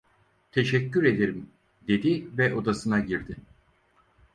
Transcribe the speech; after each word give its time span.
"Teşekkür 0.51 1.03
ederim" 1.03 1.49
dedi 1.87 2.27
ve 2.37 2.53
odasına 2.55 2.99
girdi. 2.99 3.37